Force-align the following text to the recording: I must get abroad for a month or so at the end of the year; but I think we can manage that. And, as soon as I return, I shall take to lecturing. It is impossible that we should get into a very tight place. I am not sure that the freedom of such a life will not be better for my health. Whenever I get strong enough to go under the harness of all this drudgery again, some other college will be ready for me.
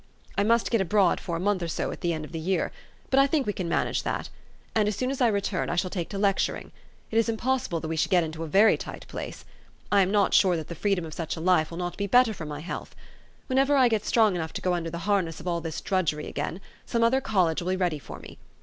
I 0.35 0.41
must 0.43 0.71
get 0.71 0.81
abroad 0.81 1.19
for 1.19 1.35
a 1.35 1.39
month 1.39 1.61
or 1.61 1.67
so 1.67 1.91
at 1.91 2.01
the 2.01 2.11
end 2.11 2.25
of 2.25 2.31
the 2.31 2.39
year; 2.39 2.71
but 3.11 3.19
I 3.19 3.27
think 3.27 3.45
we 3.45 3.53
can 3.53 3.69
manage 3.69 4.01
that. 4.01 4.29
And, 4.73 4.87
as 4.87 4.95
soon 4.95 5.11
as 5.11 5.21
I 5.21 5.27
return, 5.27 5.69
I 5.69 5.75
shall 5.75 5.91
take 5.91 6.09
to 6.09 6.17
lecturing. 6.17 6.71
It 7.11 7.19
is 7.19 7.29
impossible 7.29 7.79
that 7.81 7.87
we 7.87 7.95
should 7.95 8.09
get 8.09 8.23
into 8.23 8.43
a 8.43 8.47
very 8.47 8.77
tight 8.77 9.05
place. 9.07 9.45
I 9.91 10.01
am 10.01 10.09
not 10.09 10.33
sure 10.33 10.57
that 10.57 10.69
the 10.69 10.73
freedom 10.73 11.05
of 11.05 11.13
such 11.13 11.35
a 11.35 11.39
life 11.39 11.69
will 11.69 11.77
not 11.77 11.97
be 11.97 12.07
better 12.07 12.33
for 12.33 12.47
my 12.47 12.61
health. 12.61 12.95
Whenever 13.45 13.77
I 13.77 13.89
get 13.89 14.03
strong 14.03 14.33
enough 14.35 14.53
to 14.53 14.61
go 14.61 14.73
under 14.73 14.89
the 14.89 14.97
harness 15.05 15.39
of 15.39 15.47
all 15.47 15.61
this 15.61 15.79
drudgery 15.81 16.25
again, 16.25 16.61
some 16.87 17.03
other 17.03 17.21
college 17.21 17.61
will 17.61 17.69
be 17.69 17.75
ready 17.75 17.99
for 17.99 18.17
me. 18.17 18.39